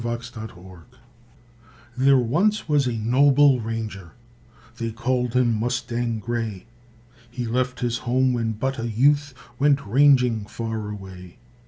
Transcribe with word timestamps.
MUSTANG 0.03 0.47
GRAY 0.47 0.79
There 1.95 2.17
once 2.17 2.67
was 2.67 2.87
a 2.87 2.93
noble 2.93 3.59
ranger, 3.61 4.13
They 4.79 4.89
called 4.91 5.35
him 5.35 5.53
Mustang 5.53 6.17
Gray; 6.17 6.65
He 7.29 7.45
left 7.45 7.81
his 7.81 7.99
home 7.99 8.33
when 8.33 8.53
but 8.53 8.79
a 8.79 8.89
youth, 8.89 9.35
Went 9.59 9.85
ranging 9.85 10.47
far 10.47 10.89
away. 10.89 11.37